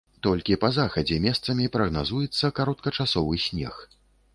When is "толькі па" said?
0.27-0.69